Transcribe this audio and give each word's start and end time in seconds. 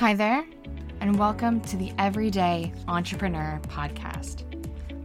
Hi 0.00 0.14
there, 0.14 0.46
and 1.02 1.18
welcome 1.18 1.60
to 1.60 1.76
the 1.76 1.92
Everyday 1.98 2.72
Entrepreneur 2.88 3.60
Podcast, 3.68 4.44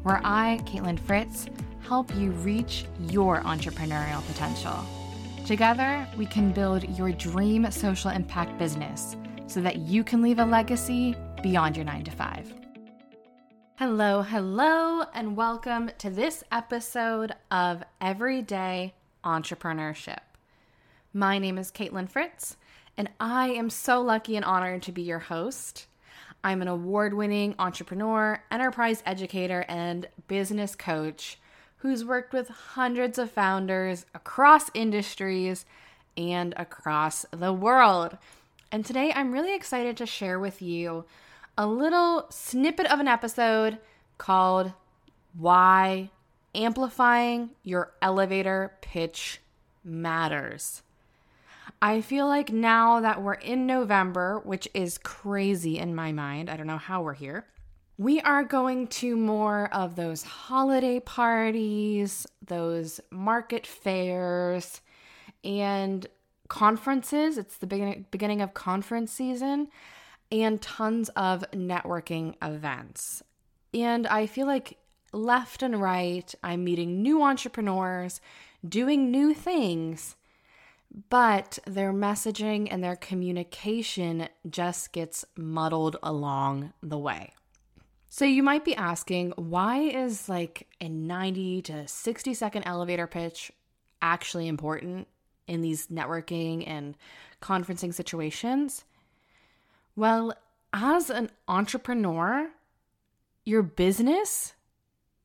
where 0.03 0.21
I, 0.23 0.61
Kaitlin 0.63 0.97
Fritz, 0.97 1.47
help 1.81 2.15
you 2.15 2.31
reach 2.31 2.85
your 3.09 3.41
entrepreneurial 3.41 4.25
potential. 4.25 4.73
Together, 5.45 6.07
we 6.17 6.25
can 6.25 6.53
build 6.53 6.87
your 6.97 7.11
dream 7.11 7.69
social 7.71 8.09
impact 8.09 8.57
business 8.57 9.17
so 9.47 9.59
that 9.59 9.79
you 9.79 10.01
can 10.01 10.21
leave 10.21 10.39
a 10.39 10.45
legacy 10.45 11.13
beyond 11.43 11.75
your 11.75 11.83
nine 11.83 12.05
to 12.05 12.11
five. 12.11 12.53
Hello, 13.75 14.21
hello, 14.21 15.03
and 15.13 15.35
welcome 15.35 15.91
to 15.97 16.09
this 16.09 16.41
episode 16.53 17.35
of 17.51 17.83
Everyday 17.99 18.93
Entrepreneurship. 19.25 20.19
My 21.13 21.37
name 21.37 21.57
is 21.57 21.69
Kaitlin 21.69 22.09
Fritz, 22.09 22.55
and 22.97 23.09
I 23.19 23.49
am 23.49 23.69
so 23.69 24.01
lucky 24.01 24.35
and 24.35 24.45
honored 24.45 24.81
to 24.83 24.91
be 24.91 25.01
your 25.01 25.19
host. 25.19 25.87
I'm 26.43 26.61
an 26.61 26.67
award 26.67 27.13
winning 27.13 27.55
entrepreneur, 27.57 28.43
enterprise 28.51 29.01
educator, 29.05 29.65
and 29.67 30.07
business 30.27 30.75
coach 30.75 31.39
who's 31.77 32.05
worked 32.05 32.33
with 32.33 32.49
hundreds 32.49 33.17
of 33.17 33.31
founders 33.31 34.05
across 34.13 34.71
industries 34.73 35.65
and 36.17 36.53
across 36.57 37.25
the 37.31 37.53
world. 37.53 38.17
And 38.71 38.85
today 38.85 39.11
I'm 39.13 39.31
really 39.31 39.55
excited 39.55 39.97
to 39.97 40.05
share 40.05 40.39
with 40.39 40.61
you 40.61 41.05
a 41.57 41.67
little 41.67 42.25
snippet 42.29 42.87
of 42.91 42.99
an 42.99 43.07
episode 43.07 43.77
called 44.17 44.73
Why 45.37 46.09
Amplifying 46.53 47.51
Your 47.63 47.91
Elevator 48.01 48.73
Pitch 48.81 49.39
Matters. 49.83 50.81
I 51.81 52.01
feel 52.01 52.27
like 52.27 52.51
now 52.51 53.01
that 53.01 53.21
we're 53.21 53.33
in 53.33 53.65
November, 53.65 54.39
which 54.43 54.67
is 54.73 54.97
crazy 54.97 55.77
in 55.77 55.95
my 55.95 56.11
mind, 56.11 56.49
I 56.49 56.57
don't 56.57 56.67
know 56.67 56.77
how 56.77 57.01
we're 57.01 57.13
here 57.13 57.45
we 57.97 58.19
are 58.21 58.43
going 58.43 58.87
to 58.87 59.15
more 59.15 59.69
of 59.73 59.95
those 59.95 60.23
holiday 60.23 60.99
parties, 60.99 62.27
those 62.45 62.99
market 63.09 63.65
fairs, 63.65 64.81
and 65.43 66.05
conferences. 66.49 67.37
It's 67.37 67.57
the 67.57 67.67
beginning, 67.67 68.05
beginning 68.11 68.41
of 68.41 68.53
conference 68.53 69.11
season 69.13 69.69
and 70.31 70.61
tons 70.61 71.09
of 71.09 71.49
networking 71.51 72.35
events. 72.41 73.23
And 73.73 74.07
I 74.07 74.25
feel 74.25 74.45
like 74.45 74.77
left 75.13 75.63
and 75.63 75.79
right, 75.79 76.33
I'm 76.43 76.65
meeting 76.65 77.01
new 77.01 77.23
entrepreneurs, 77.23 78.19
doing 78.67 79.09
new 79.09 79.33
things, 79.33 80.17
but 81.09 81.59
their 81.65 81.91
messaging 81.91 82.67
and 82.71 82.83
their 82.83 82.95
communication 82.95 84.29
just 84.49 84.91
gets 84.91 85.25
muddled 85.35 85.97
along 86.01 86.73
the 86.81 86.97
way. 86.97 87.31
So 88.09 88.23
you 88.23 88.43
might 88.43 88.63
be 88.63 88.75
asking, 88.75 89.33
why 89.35 89.79
is 89.79 90.29
like 90.29 90.67
a 90.79 90.87
90 90.87 91.63
to 91.63 91.87
60 91.87 92.33
second 92.33 92.63
elevator 92.63 93.07
pitch 93.07 93.51
actually 94.01 94.47
important 94.47 95.07
in 95.47 95.61
these 95.61 95.87
networking 95.87 96.65
and 96.65 96.95
conferencing 97.41 97.93
situations? 97.93 98.85
Well, 99.95 100.33
as 100.71 101.09
an 101.09 101.29
entrepreneur, 101.47 102.49
your 103.43 103.63
business 103.63 104.53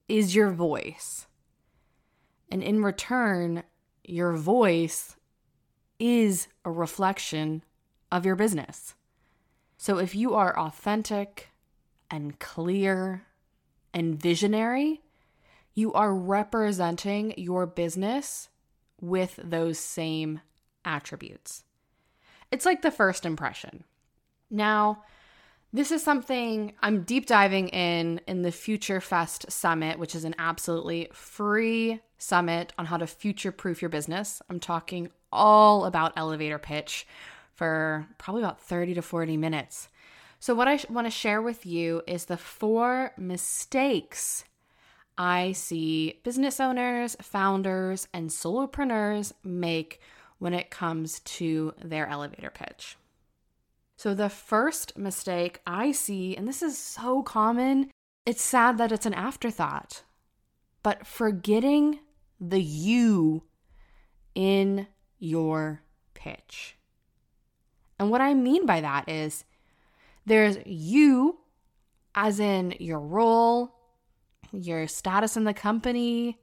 is 0.08 0.34
your 0.34 0.50
voice. 0.50 1.26
And 2.50 2.62
in 2.62 2.82
return, 2.82 3.62
your 4.04 4.32
voice 4.34 5.16
is 6.00 6.48
a 6.64 6.70
reflection 6.70 7.62
of 8.10 8.26
your 8.26 8.34
business. 8.34 8.94
So 9.76 9.98
if 9.98 10.14
you 10.14 10.34
are 10.34 10.58
authentic, 10.58 11.50
and 12.10 12.38
clear 12.38 13.22
and 13.94 14.20
visionary, 14.20 15.00
you 15.74 15.92
are 15.92 16.14
representing 16.14 17.32
your 17.36 17.66
business 17.66 18.48
with 19.00 19.38
those 19.42 19.78
same 19.78 20.40
attributes. 20.84 21.64
It's 22.50 22.66
like 22.66 22.82
the 22.82 22.90
first 22.90 23.24
impression. 23.24 23.84
Now, 24.50 25.04
this 25.72 25.92
is 25.92 26.02
something 26.02 26.72
I'm 26.82 27.02
deep 27.02 27.26
diving 27.26 27.68
in 27.68 28.20
in 28.26 28.42
the 28.42 28.50
Future 28.50 29.00
Fest 29.00 29.50
Summit, 29.50 29.98
which 29.98 30.14
is 30.14 30.24
an 30.24 30.34
absolutely 30.38 31.08
free 31.12 32.00
summit 32.18 32.72
on 32.76 32.86
how 32.86 32.96
to 32.96 33.06
future 33.06 33.52
proof 33.52 33.80
your 33.80 33.88
business. 33.88 34.42
I'm 34.50 34.60
talking 34.60 35.10
all 35.32 35.84
about 35.84 36.12
elevator 36.16 36.58
pitch 36.58 37.06
for 37.54 38.06
probably 38.18 38.42
about 38.42 38.60
30 38.60 38.94
to 38.94 39.02
40 39.02 39.36
minutes. 39.36 39.88
So, 40.40 40.54
what 40.54 40.68
I 40.68 40.78
sh- 40.78 40.88
want 40.88 41.06
to 41.06 41.10
share 41.10 41.42
with 41.42 41.64
you 41.66 42.02
is 42.06 42.24
the 42.24 42.36
four 42.36 43.12
mistakes 43.16 44.44
I 45.16 45.52
see 45.52 46.20
business 46.24 46.58
owners, 46.60 47.14
founders, 47.20 48.08
and 48.14 48.30
solopreneurs 48.30 49.32
make 49.44 50.00
when 50.38 50.54
it 50.54 50.70
comes 50.70 51.20
to 51.20 51.74
their 51.84 52.08
elevator 52.08 52.50
pitch. 52.50 52.96
So, 54.00 54.14
the 54.14 54.30
first 54.30 54.96
mistake 54.96 55.60
I 55.66 55.92
see, 55.92 56.34
and 56.34 56.48
this 56.48 56.62
is 56.62 56.78
so 56.78 57.22
common, 57.22 57.90
it's 58.24 58.40
sad 58.40 58.78
that 58.78 58.92
it's 58.92 59.04
an 59.04 59.12
afterthought, 59.12 60.04
but 60.82 61.06
forgetting 61.06 61.98
the 62.40 62.62
you 62.62 63.42
in 64.34 64.86
your 65.18 65.82
pitch. 66.14 66.78
And 67.98 68.10
what 68.10 68.22
I 68.22 68.32
mean 68.32 68.64
by 68.64 68.80
that 68.80 69.06
is 69.06 69.44
there's 70.24 70.56
you, 70.64 71.40
as 72.14 72.40
in 72.40 72.76
your 72.80 73.00
role, 73.00 73.74
your 74.50 74.88
status 74.88 75.36
in 75.36 75.44
the 75.44 75.52
company, 75.52 76.38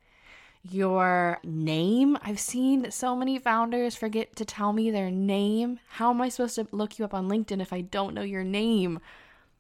your 0.72 1.40
name. 1.44 2.18
I've 2.22 2.40
seen 2.40 2.92
so 2.92 3.16
many 3.16 3.40
founders 3.40 3.96
forget 3.96 4.36
to 4.36 4.46
tell 4.46 4.74
me 4.74 4.92
their 4.92 5.12
name. 5.12 5.80
How 5.90 6.12
am 6.12 6.22
I 6.22 6.30
supposed 6.30 6.56
to 6.56 6.68
look 6.72 6.98
you 6.98 7.06
up 7.06 7.14
on 7.14 7.30
LinkedIn 7.30 7.62
if 7.62 7.74
I 7.74 7.82
don't 7.82 8.14
know 8.14 8.22
your 8.22 8.44
name? 8.44 9.00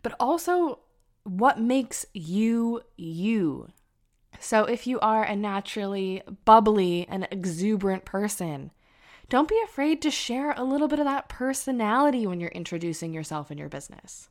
But 0.01 0.15
also, 0.19 0.79
what 1.23 1.59
makes 1.59 2.05
you 2.13 2.81
you? 2.95 3.69
So, 4.39 4.65
if 4.65 4.85
you 4.85 4.99
are 4.99 5.23
a 5.23 5.35
naturally 5.35 6.21
bubbly 6.45 7.07
and 7.09 7.27
exuberant 7.31 8.05
person, 8.05 8.71
don't 9.29 9.49
be 9.49 9.59
afraid 9.63 10.01
to 10.03 10.11
share 10.11 10.51
a 10.51 10.63
little 10.63 10.87
bit 10.87 10.99
of 10.99 11.05
that 11.05 11.27
personality 11.27 12.25
when 12.25 12.39
you're 12.39 12.49
introducing 12.49 13.13
yourself 13.13 13.51
in 13.51 13.57
your 13.57 13.69
business. 13.69 14.29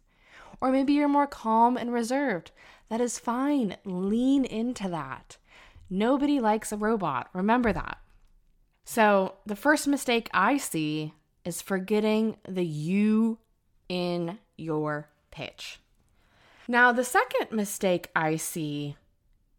Or 0.61 0.71
maybe 0.71 0.95
you're 0.95 1.09
more 1.09 1.27
calm 1.27 1.77
and 1.77 1.93
reserved. 1.93 2.51
That 2.89 3.01
is 3.01 3.19
fine. 3.19 3.77
Lean 3.85 4.45
into 4.45 4.89
that. 4.89 5.37
Nobody 5.89 6.41
likes 6.41 6.73
a 6.73 6.77
robot. 6.77 7.29
Remember 7.33 7.73
that. 7.73 7.99
So, 8.85 9.35
the 9.45 9.57
first 9.57 9.89
mistake 9.89 10.31
I 10.33 10.59
see 10.59 11.13
is 11.45 11.63
forgetting 11.63 12.37
the 12.49 12.65
you 12.65 13.39
in 13.89 14.39
your 14.57 15.09
pitch. 15.31 15.81
Now, 16.69 16.93
the 16.93 17.05
second 17.05 17.53
mistake 17.53 18.11
I 18.15 18.37
see 18.37 18.97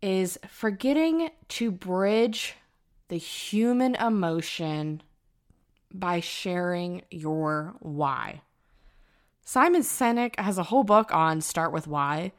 is 0.02 0.38
forgetting 0.50 1.30
to 1.50 1.72
bridge 1.72 2.56
the 3.08 3.18
human 3.18 3.96
emotion 3.96 5.02
by 5.94 6.20
sharing 6.20 7.04
your 7.10 7.76
why. 7.80 8.42
Simon 9.44 9.82
Sinek 9.82 10.38
has 10.38 10.58
a 10.58 10.64
whole 10.64 10.84
book 10.84 11.14
on 11.14 11.40
Start 11.40 11.72
with 11.72 11.88
Why. 11.88 12.34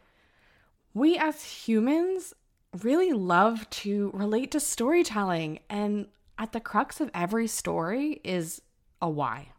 We 0.93 1.17
as 1.17 1.43
humans 1.43 2.35
really 2.83 3.13
love 3.13 3.69
to 3.71 4.11
relate 4.13 4.51
to 4.53 4.61
storytelling, 4.61 5.61
and 5.69 6.07
at 6.39 6.53
the 6.53 6.61
crux 6.61 7.01
of 7.01 7.11
every 7.15 7.47
story 7.47 8.21
is 8.25 8.63
a 9.01 9.09
why. 9.09 9.53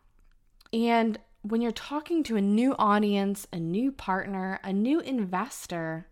And 0.71 1.19
when 1.41 1.61
you're 1.61 1.71
talking 1.71 2.23
to 2.23 2.35
a 2.35 2.41
new 2.41 2.75
audience, 2.77 3.47
a 3.51 3.59
new 3.59 3.91
partner, 3.91 4.59
a 4.63 4.73
new 4.73 4.99
investor, 4.99 6.07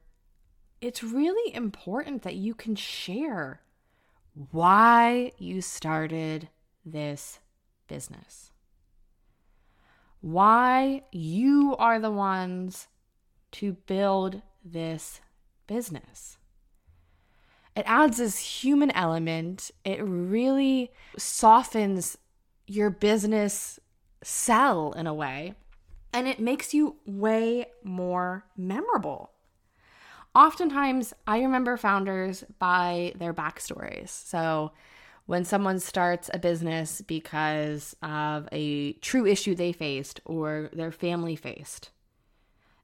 it's 0.81 1.03
really 1.03 1.53
important 1.53 2.23
that 2.23 2.35
you 2.35 2.53
can 2.53 2.75
share 2.75 3.61
why 4.51 5.31
you 5.37 5.61
started 5.61 6.49
this 6.85 7.39
business. 7.87 8.51
Why 10.21 11.03
you 11.11 11.75
are 11.77 11.99
the 11.99 12.11
ones 12.11 12.87
to 13.53 13.73
build 13.73 14.41
this 14.63 15.21
business. 15.67 16.37
It 17.77 17.83
adds 17.85 18.17
this 18.17 18.39
human 18.39 18.89
element. 18.91 19.69
It 19.85 19.99
really 20.01 20.91
softens 21.15 22.17
your 22.65 22.89
business 22.89 23.79
sell 24.23 24.93
in 24.93 25.05
a 25.05 25.13
way, 25.13 25.53
and 26.11 26.27
it 26.27 26.39
makes 26.39 26.73
you 26.73 26.95
way 27.05 27.67
more 27.83 28.45
memorable. 28.57 29.29
Oftentimes, 30.33 31.13
I 31.27 31.41
remember 31.41 31.77
founders 31.77 32.43
by 32.57 33.13
their 33.15 33.33
backstories. 33.33 34.09
So, 34.09 34.71
when 35.27 35.45
someone 35.45 35.79
starts 35.79 36.31
a 36.33 36.39
business 36.39 37.01
because 37.01 37.95
of 38.01 38.49
a 38.51 38.93
true 38.93 39.27
issue 39.27 39.53
they 39.53 39.71
faced 39.71 40.19
or 40.25 40.71
their 40.73 40.91
family 40.91 41.35
faced. 41.35 41.91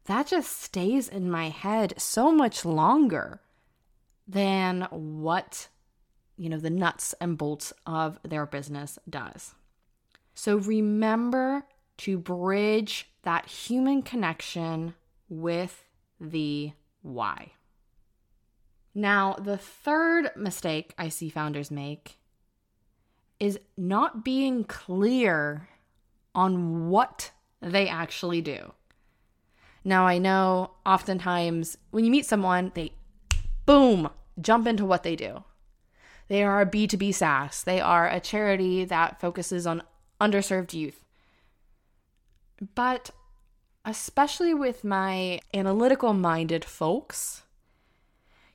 That 0.05 0.27
just 0.27 0.61
stays 0.61 1.07
in 1.07 1.31
my 1.31 1.49
head 1.49 1.93
so 1.97 2.31
much 2.31 2.63
longer 2.65 3.39
than 4.27 4.87
what, 4.91 5.67
you 6.37 6.49
know, 6.49 6.57
the 6.57 6.69
nuts 6.69 7.13
and 7.19 7.37
bolts 7.37 7.73
of 7.85 8.19
their 8.23 8.45
business 8.45 8.97
does. 9.09 9.53
So 10.33 10.57
remember 10.57 11.63
to 11.97 12.17
bridge 12.17 13.09
that 13.23 13.47
human 13.47 14.01
connection 14.01 14.95
with 15.29 15.85
the 16.19 16.71
why. 17.01 17.51
Now, 18.95 19.33
the 19.33 19.57
third 19.57 20.31
mistake 20.35 20.93
I 20.97 21.09
see 21.09 21.29
founders 21.29 21.71
make 21.71 22.17
is 23.39 23.59
not 23.75 24.23
being 24.23 24.63
clear 24.63 25.67
on 26.35 26.89
what 26.89 27.31
they 27.61 27.87
actually 27.87 28.41
do. 28.41 28.73
Now, 29.83 30.05
I 30.05 30.17
know 30.17 30.71
oftentimes 30.85 31.77
when 31.91 32.05
you 32.05 32.11
meet 32.11 32.25
someone, 32.25 32.71
they 32.73 32.93
boom, 33.65 34.09
jump 34.39 34.67
into 34.67 34.85
what 34.85 35.03
they 35.03 35.15
do. 35.15 35.43
They 36.27 36.43
are 36.43 36.61
a 36.61 36.65
B2B 36.65 37.13
SaaS, 37.13 37.63
they 37.63 37.79
are 37.79 38.07
a 38.07 38.19
charity 38.19 38.85
that 38.85 39.19
focuses 39.19 39.67
on 39.67 39.83
underserved 40.19 40.73
youth. 40.73 41.03
But 42.75 43.11
especially 43.85 44.53
with 44.53 44.83
my 44.83 45.39
analytical 45.53 46.13
minded 46.13 46.63
folks, 46.63 47.43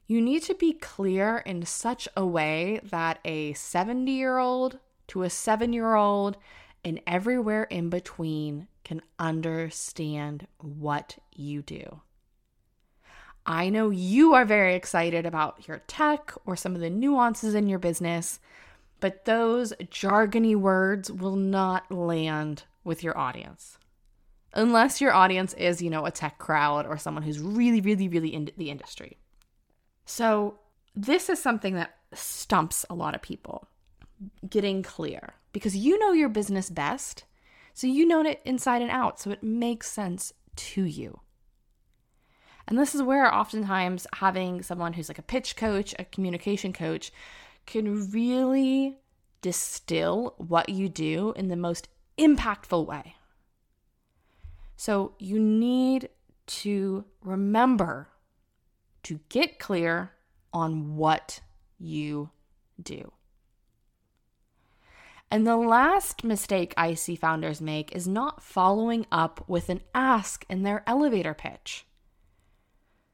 you 0.07 0.23
need 0.23 0.43
to 0.45 0.55
be 0.55 0.73
clear 0.73 1.39
in 1.39 1.67
such 1.67 2.09
a 2.17 2.27
way 2.27 2.81
that 2.83 3.19
a 3.25 3.53
70 3.53 4.11
year 4.11 4.39
old 4.39 4.79
to 5.09 5.23
a 5.23 5.31
seven 5.31 5.73
year 5.73 5.95
old 5.95 6.39
and 6.85 7.01
everywhere 7.07 7.65
in 7.65 7.91
between 7.91 8.69
can 8.85 9.03
understand 9.19 10.47
what 10.59 11.19
you 11.35 11.61
do. 11.61 12.01
I 13.49 13.71
know 13.71 13.89
you 13.89 14.35
are 14.35 14.45
very 14.45 14.75
excited 14.75 15.25
about 15.25 15.67
your 15.67 15.79
tech 15.87 16.35
or 16.45 16.55
some 16.55 16.75
of 16.75 16.83
the 16.83 16.91
nuances 16.91 17.55
in 17.55 17.67
your 17.67 17.79
business, 17.79 18.41
but 19.01 19.25
those 19.25 19.73
jargony 19.85 20.55
words 20.55 21.11
will 21.11 21.35
not 21.35 21.91
land 21.91 22.65
with 22.85 23.03
your 23.03 23.17
audience. 23.17 23.79
Unless 24.53 25.01
your 25.01 25.15
audience 25.15 25.55
is, 25.55 25.81
you 25.81 25.89
know, 25.89 26.05
a 26.05 26.11
tech 26.11 26.37
crowd 26.37 26.85
or 26.87 26.99
someone 26.99 27.23
who's 27.23 27.41
really, 27.41 27.81
really, 27.81 28.07
really 28.07 28.35
in 28.35 28.51
the 28.59 28.69
industry. 28.69 29.17
So, 30.05 30.59
this 30.95 31.31
is 31.31 31.41
something 31.41 31.75
that 31.75 31.97
stumps 32.13 32.85
a 32.91 32.95
lot 32.95 33.15
of 33.15 33.23
people 33.23 33.69
getting 34.49 34.83
clear 34.83 35.35
because 35.55 35.75
you 35.75 35.99
know 35.99 36.13
your 36.13 36.29
business 36.29 36.69
best. 36.69 37.25
So, 37.73 37.87
you 37.87 38.05
know 38.05 38.23
it 38.23 38.43
inside 38.45 38.83
and 38.83 38.91
out. 38.91 39.21
So, 39.21 39.31
it 39.31 39.43
makes 39.43 39.91
sense 39.91 40.35
to 40.57 40.85
you. 40.85 41.21
And 42.69 42.79
this 42.79 42.95
is 42.95 43.03
where 43.03 43.35
oftentimes 43.35 44.07
having 44.13 44.63
someone 44.63 44.93
who's 44.93 45.09
like 45.09 45.19
a 45.19 45.23
pitch 45.23 45.57
coach, 45.57 45.95
a 45.99 46.05
communication 46.05 46.75
coach, 46.75 47.11
can 47.65 48.11
really 48.11 48.99
distill 49.41 50.35
what 50.37 50.69
you 50.69 50.91
do 50.91 51.33
in 51.35 51.49
the 51.49 51.57
most 51.57 51.89
impactful 52.19 52.87
way. 52.87 53.17
So, 54.77 55.15
you 55.19 55.41
need 55.41 56.11
to 56.47 57.05
remember 57.23 58.09
to 59.05 59.19
get 59.31 59.59
clear 59.59 60.13
on 60.53 60.97
what 60.97 61.41
you 61.79 62.31
do. 62.81 63.13
And 65.31 65.47
the 65.47 65.57
last 65.57 66.23
mistake 66.23 66.75
I 66.77 66.95
see 66.95 67.17
founders 67.17 67.61
make 67.61 67.95
is 67.95 68.07
not 68.07 68.43
following 68.43 69.07
up 69.11 69.45
with 69.49 69.69
an 69.69 69.81
ask 69.95 70.45
in 70.49 70.63
their 70.63 70.85
elevator 70.87 71.35
pitch. 71.35 71.87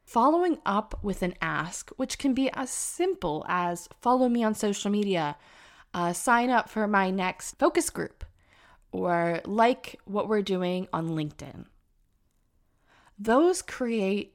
Following 0.05 0.59
up 0.67 1.03
with 1.03 1.23
an 1.23 1.35
ask, 1.41 1.91
which 1.97 2.19
can 2.19 2.35
be 2.35 2.51
as 2.53 2.71
simple 2.71 3.45
as 3.49 3.89
follow 4.01 4.29
me 4.29 4.45
on 4.45 4.55
social 4.55 4.91
media, 4.91 5.37
uh, 5.95 6.13
sign 6.13 6.51
up 6.51 6.69
for 6.69 6.87
my 6.87 7.11
next 7.11 7.59
focus 7.59 7.89
group, 7.89 8.23
or 8.93 9.41
like 9.47 9.99
what 10.05 10.29
we're 10.29 10.43
doing 10.43 10.89
on 10.93 11.11
LinkedIn. 11.11 11.65
Those 13.19 13.63
create 13.63 14.35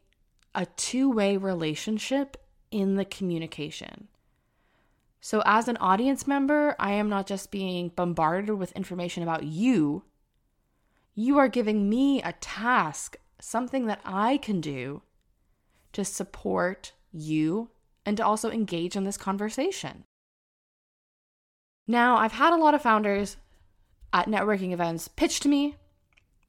a 0.56 0.66
two 0.66 1.12
way 1.12 1.38
relationship 1.38 2.36
in 2.72 2.96
the 2.96 3.06
communication. 3.06 4.08
So, 5.22 5.44
as 5.46 5.68
an 5.68 5.78
audience 5.78 6.26
member, 6.26 6.76
I 6.80 6.94
am 6.94 7.10
not 7.10 7.28
just 7.28 7.52
being 7.52 7.90
bombarded 7.90 8.56
with 8.56 8.72
information 8.72 9.22
about 9.22 9.44
you. 9.44 10.04
You 11.14 11.38
are 11.38 11.48
giving 11.48 11.90
me 11.90 12.24
a 12.24 12.34
task, 12.34 13.18
something 13.40 13.86
that 13.86 14.02
I 14.04 14.38
can 14.38 14.62
do 14.62 15.04
to 16.00 16.06
support 16.06 16.94
you 17.12 17.70
and 18.06 18.18
to 18.18 18.26
also 18.26 18.50
engage 18.50 18.96
in 18.96 19.04
this 19.04 19.18
conversation. 19.18 20.06
Now, 21.88 22.18
I've 22.18 22.32
had 22.32 22.54
a 22.54 22.58
lot 22.58 22.74
of 22.74 22.82
founders 22.82 23.38
at 24.12 24.28
networking 24.28 24.72
events 24.72 25.08
pitch 25.08 25.40
to 25.42 25.50
me 25.50 25.76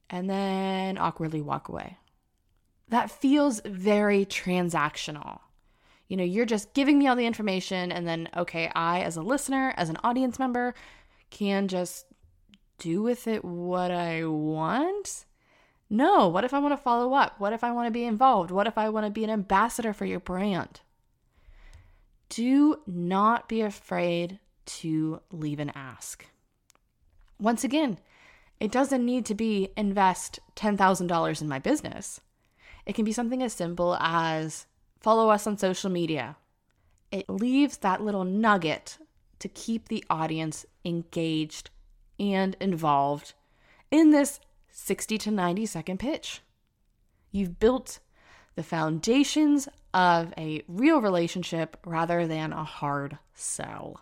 and 0.09 0.29
then 0.29 0.97
awkwardly 0.97 1.41
walk 1.41 1.69
away 1.69 1.97
that 2.91 3.09
feels 3.09 3.61
very 3.65 4.25
transactional. 4.25 5.39
You 6.09 6.17
know, 6.17 6.25
you're 6.25 6.45
just 6.45 6.73
giving 6.73 6.99
me 6.99 7.07
all 7.07 7.15
the 7.15 7.25
information, 7.25 7.89
and 7.91 8.05
then, 8.05 8.27
okay, 8.35 8.69
I, 8.75 8.99
as 9.01 9.15
a 9.15 9.21
listener, 9.21 9.73
as 9.77 9.89
an 9.89 9.97
audience 10.03 10.37
member, 10.37 10.75
can 11.29 11.69
just 11.69 12.05
do 12.77 13.01
with 13.01 13.27
it 13.27 13.45
what 13.45 13.91
I 13.91 14.25
want. 14.25 15.25
No, 15.93 16.29
what 16.29 16.45
if 16.45 16.53
I 16.53 16.59
want 16.59 16.71
to 16.71 16.81
follow 16.81 17.13
up? 17.13 17.37
What 17.37 17.51
if 17.51 17.65
I 17.65 17.73
want 17.73 17.87
to 17.87 17.91
be 17.91 18.05
involved? 18.05 18.49
What 18.49 18.65
if 18.65 18.77
I 18.77 18.87
want 18.87 19.05
to 19.05 19.11
be 19.11 19.25
an 19.25 19.29
ambassador 19.29 19.91
for 19.91 20.05
your 20.05 20.21
brand? 20.21 20.79
Do 22.29 22.79
not 22.87 23.49
be 23.49 23.59
afraid 23.59 24.39
to 24.67 25.19
leave 25.31 25.59
an 25.59 25.69
ask. 25.75 26.25
Once 27.37 27.65
again, 27.65 27.99
it 28.57 28.71
doesn't 28.71 29.05
need 29.05 29.25
to 29.25 29.35
be 29.35 29.73
invest 29.75 30.39
$10,000 30.55 31.41
in 31.41 31.49
my 31.49 31.59
business. 31.59 32.21
It 32.85 32.95
can 32.95 33.03
be 33.03 33.11
something 33.11 33.43
as 33.43 33.51
simple 33.51 33.97
as 33.99 34.67
follow 35.01 35.29
us 35.29 35.45
on 35.45 35.57
social 35.57 35.89
media. 35.89 36.37
It 37.11 37.29
leaves 37.29 37.75
that 37.79 38.01
little 38.01 38.23
nugget 38.23 38.97
to 39.39 39.49
keep 39.49 39.89
the 39.89 40.05
audience 40.09 40.65
engaged 40.85 41.69
and 42.17 42.55
involved 42.61 43.33
in 43.91 44.11
this 44.11 44.39
60 44.71 45.17
to 45.19 45.31
90 45.31 45.65
second 45.65 45.99
pitch. 45.99 46.41
You've 47.31 47.59
built 47.59 47.99
the 48.55 48.63
foundations 48.63 49.67
of 49.93 50.33
a 50.37 50.63
real 50.67 51.01
relationship 51.01 51.77
rather 51.85 52.27
than 52.27 52.53
a 52.53 52.63
hard 52.63 53.17
sell. 53.33 54.01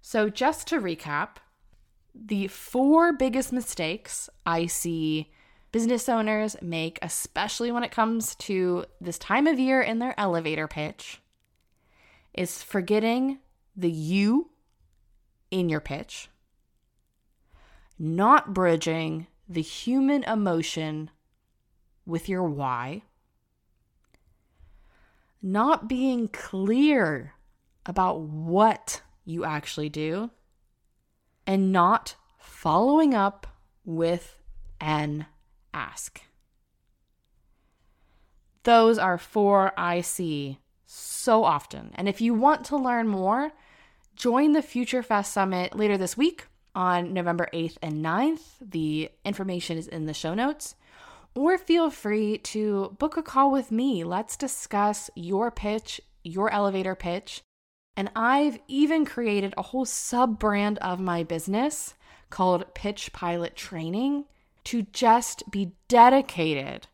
So, 0.00 0.28
just 0.28 0.66
to 0.68 0.80
recap, 0.80 1.36
the 2.14 2.48
four 2.48 3.12
biggest 3.12 3.52
mistakes 3.52 4.28
I 4.46 4.66
see 4.66 5.30
business 5.72 6.08
owners 6.08 6.56
make, 6.60 6.98
especially 7.02 7.70
when 7.70 7.84
it 7.84 7.92
comes 7.92 8.34
to 8.36 8.84
this 9.00 9.18
time 9.18 9.46
of 9.46 9.58
year 9.58 9.80
in 9.80 9.98
their 9.98 10.18
elevator 10.18 10.66
pitch, 10.66 11.20
is 12.34 12.62
forgetting 12.62 13.38
the 13.76 13.90
you 13.90 14.50
in 15.50 15.68
your 15.68 15.80
pitch, 15.80 16.28
not 18.02 18.54
bridging 18.54 19.26
the 19.46 19.60
human 19.60 20.24
emotion 20.24 21.10
with 22.06 22.30
your 22.30 22.44
why, 22.44 23.02
not 25.42 25.86
being 25.86 26.26
clear 26.26 27.34
about 27.84 28.20
what 28.20 29.02
you 29.26 29.44
actually 29.44 29.90
do, 29.90 30.30
and 31.46 31.72
not 31.72 32.16
following 32.38 33.14
up 33.14 33.46
with 33.84 34.38
an 34.80 35.26
ask. 35.74 36.22
Those 38.62 38.98
are 38.98 39.18
four 39.18 39.72
I 39.76 40.00
see 40.00 40.58
so 40.86 41.44
often. 41.44 41.90
And 41.96 42.08
if 42.08 42.22
you 42.22 42.32
want 42.32 42.64
to 42.66 42.78
learn 42.78 43.08
more, 43.08 43.52
join 44.16 44.52
the 44.52 44.62
Future 44.62 45.02
Fest 45.02 45.34
Summit 45.34 45.76
later 45.76 45.98
this 45.98 46.16
week 46.16 46.46
on 46.74 47.12
November 47.12 47.48
8th 47.52 47.76
and 47.82 48.04
9th. 48.04 48.42
The 48.60 49.10
information 49.24 49.78
is 49.78 49.88
in 49.88 50.06
the 50.06 50.14
show 50.14 50.34
notes. 50.34 50.74
Or 51.34 51.56
feel 51.58 51.90
free 51.90 52.38
to 52.38 52.96
book 52.98 53.16
a 53.16 53.22
call 53.22 53.52
with 53.52 53.70
me. 53.70 54.02
Let's 54.04 54.36
discuss 54.36 55.10
your 55.14 55.50
pitch, 55.50 56.00
your 56.24 56.50
elevator 56.52 56.94
pitch. 56.94 57.42
And 57.96 58.10
I've 58.16 58.58
even 58.68 59.04
created 59.04 59.54
a 59.56 59.62
whole 59.62 59.84
sub 59.84 60.38
brand 60.38 60.78
of 60.78 61.00
my 61.00 61.22
business 61.22 61.94
called 62.30 62.74
Pitch 62.74 63.12
Pilot 63.12 63.56
Training 63.56 64.24
to 64.64 64.82
just 64.82 65.50
be 65.50 65.72
dedicated 65.88 66.86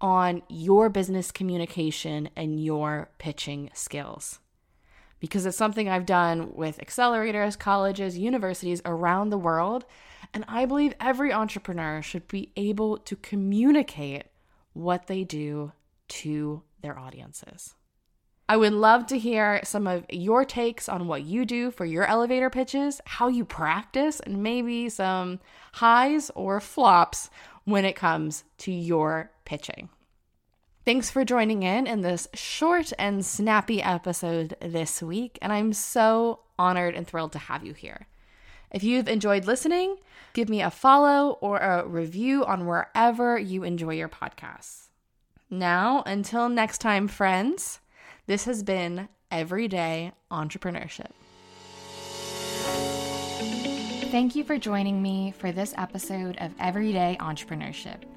on 0.00 0.42
your 0.48 0.88
business 0.88 1.30
communication 1.30 2.30
and 2.34 2.62
your 2.62 3.10
pitching 3.18 3.70
skills. 3.74 4.40
Because 5.20 5.46
it's 5.46 5.56
something 5.56 5.88
I've 5.88 6.06
done 6.06 6.52
with 6.54 6.78
accelerators, 6.78 7.58
colleges, 7.58 8.18
universities 8.18 8.82
around 8.84 9.30
the 9.30 9.38
world. 9.38 9.84
And 10.34 10.44
I 10.48 10.64
believe 10.64 10.94
every 10.98 11.32
entrepreneur 11.32 12.02
should 12.02 12.26
be 12.26 12.52
able 12.56 12.98
to 12.98 13.16
communicate 13.16 14.24
what 14.72 15.06
they 15.06 15.24
do 15.24 15.72
to 16.08 16.62
their 16.80 16.98
audiences. 16.98 17.74
I 18.48 18.56
would 18.56 18.72
love 18.72 19.06
to 19.06 19.18
hear 19.18 19.60
some 19.62 19.86
of 19.86 20.04
your 20.10 20.44
takes 20.44 20.88
on 20.88 21.06
what 21.06 21.22
you 21.22 21.44
do 21.44 21.70
for 21.70 21.84
your 21.84 22.04
elevator 22.04 22.50
pitches, 22.50 23.00
how 23.04 23.28
you 23.28 23.44
practice, 23.44 24.18
and 24.18 24.42
maybe 24.42 24.88
some 24.88 25.38
highs 25.74 26.32
or 26.34 26.58
flops 26.58 27.30
when 27.64 27.84
it 27.84 27.94
comes 27.94 28.42
to 28.58 28.72
your 28.72 29.30
pitching. 29.44 29.88
Thanks 30.90 31.08
for 31.08 31.24
joining 31.24 31.62
in 31.62 31.86
in 31.86 32.00
this 32.00 32.26
short 32.34 32.92
and 32.98 33.24
snappy 33.24 33.80
episode 33.80 34.56
this 34.60 35.00
week, 35.00 35.38
and 35.40 35.52
I'm 35.52 35.72
so 35.72 36.40
honored 36.58 36.96
and 36.96 37.06
thrilled 37.06 37.30
to 37.34 37.38
have 37.38 37.64
you 37.64 37.74
here. 37.74 38.08
If 38.72 38.82
you've 38.82 39.06
enjoyed 39.06 39.44
listening, 39.44 39.98
give 40.32 40.48
me 40.48 40.62
a 40.62 40.68
follow 40.68 41.38
or 41.40 41.58
a 41.58 41.86
review 41.86 42.44
on 42.44 42.66
wherever 42.66 43.38
you 43.38 43.62
enjoy 43.62 43.94
your 43.94 44.08
podcasts. 44.08 44.88
Now, 45.48 46.02
until 46.06 46.48
next 46.48 46.78
time, 46.78 47.06
friends, 47.06 47.78
this 48.26 48.46
has 48.46 48.64
been 48.64 49.08
Everyday 49.30 50.10
Entrepreneurship. 50.28 51.12
Thank 54.10 54.34
you 54.34 54.42
for 54.42 54.58
joining 54.58 55.00
me 55.00 55.34
for 55.38 55.52
this 55.52 55.72
episode 55.78 56.36
of 56.40 56.50
Everyday 56.58 57.16
Entrepreneurship. 57.20 58.09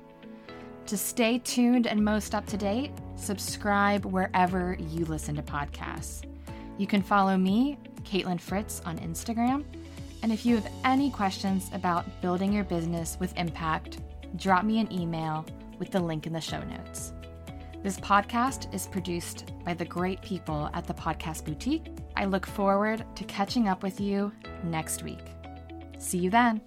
To 0.88 0.98
stay 0.98 1.40
tuned 1.40 1.88
and 1.88 2.04
most 2.04 2.36
up 2.36 2.46
to 2.48 2.58
date, 2.58 2.92
subscribe 3.16 4.06
wherever 4.06 4.78
you 4.80 5.06
listen 5.06 5.36
to 5.36 5.42
podcasts. 5.42 6.24
You 6.78 6.88
can 6.88 7.02
follow 7.02 7.38
me, 7.38 7.78
Kaitlin 8.04 8.40
Fritz, 8.40 8.82
on 8.86 9.00
Instagram. 9.00 9.64
And 10.22 10.32
if 10.32 10.46
you 10.46 10.56
have 10.56 10.70
any 10.84 11.10
questions 11.10 11.70
about 11.74 12.06
building 12.22 12.52
your 12.52 12.66
business 12.66 13.18
with 13.20 13.38
impact, 13.38 14.00
drop 14.36 14.66
me 14.66 14.80
an 14.80 14.92
email 14.92 15.46
with 15.80 15.92
the 15.92 16.00
link 16.00 16.28
in 16.28 16.34
the 16.34 16.42
show 16.42 16.62
notes. 16.64 17.14
This 17.82 18.00
podcast 18.00 18.74
is 18.74 18.88
produced 18.88 19.52
by 19.66 19.74
the 19.74 19.86
great 19.86 20.22
people 20.22 20.70
at 20.74 20.86
the 20.88 20.94
Podcast 20.94 21.46
Boutique. 21.46 21.88
I 22.16 22.26
look 22.26 22.46
forward 22.46 23.04
to 23.16 23.24
catching 23.26 23.68
up 23.68 23.84
with 23.84 24.00
you 24.00 24.32
next 24.64 25.04
week. 25.04 25.26
See 25.98 26.20
you 26.20 26.30
then. 26.30 26.62